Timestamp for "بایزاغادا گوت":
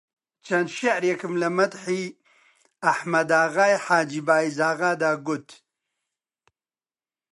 4.27-5.49